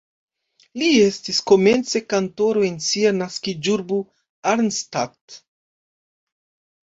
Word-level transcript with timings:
Li 0.81 0.85
estis 1.07 1.41
komence 1.49 1.99
kantoro 2.13 2.63
en 2.69 2.79
sia 2.85 3.11
naskiĝurbo 3.17 3.99
Arnstadt. 4.53 5.37